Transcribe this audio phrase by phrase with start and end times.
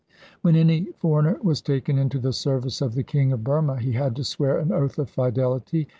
[0.41, 4.15] When any foreigner was taken into the service of the King of Burma he had
[4.15, 5.87] to swear an oath of fidelity.